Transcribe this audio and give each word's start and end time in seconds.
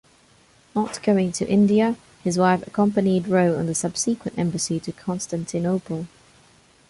Not 0.75 1.03
going 1.03 1.31
to 1.33 1.47
India, 1.47 1.95
his 2.23 2.35
wife 2.39 2.65
accompanied 2.65 3.27
Roe 3.27 3.55
on 3.59 3.67
the 3.67 3.75
subsequent 3.75 4.35
embassy 4.39 4.79
to 4.79 4.91
Constantinople. 4.91 6.07